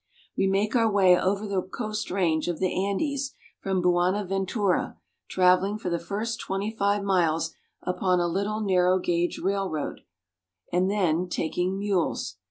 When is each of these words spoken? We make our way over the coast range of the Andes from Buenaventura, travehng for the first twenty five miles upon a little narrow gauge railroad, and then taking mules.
We 0.35 0.47
make 0.47 0.75
our 0.75 0.91
way 0.91 1.15
over 1.15 1.45
the 1.45 1.61
coast 1.61 2.09
range 2.09 2.47
of 2.47 2.57
the 2.57 2.73
Andes 2.87 3.35
from 3.59 3.83
Buenaventura, 3.83 4.97
travehng 5.29 5.79
for 5.79 5.91
the 5.91 5.99
first 5.99 6.39
twenty 6.41 6.71
five 6.75 7.03
miles 7.03 7.53
upon 7.83 8.19
a 8.19 8.27
little 8.27 8.61
narrow 8.61 8.97
gauge 8.97 9.37
railroad, 9.37 10.01
and 10.73 10.89
then 10.89 11.29
taking 11.29 11.77
mules. 11.77 12.37